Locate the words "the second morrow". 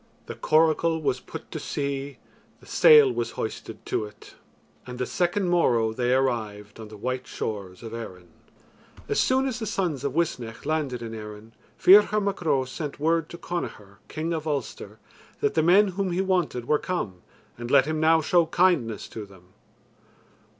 4.97-5.93